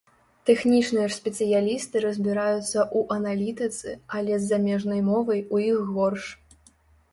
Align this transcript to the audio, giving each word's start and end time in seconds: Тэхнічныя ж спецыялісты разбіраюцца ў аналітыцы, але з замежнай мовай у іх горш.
Тэхнічныя 0.49 1.09
ж 1.11 1.17
спецыялісты 1.21 2.01
разбіраюцца 2.05 2.65
ў 2.65 2.99
аналітыцы, 3.19 3.89
але 4.19 4.33
з 4.37 4.43
замежнай 4.55 5.07
мовай 5.13 5.47
у 5.55 5.63
іх 5.69 5.77
горш. 5.95 6.25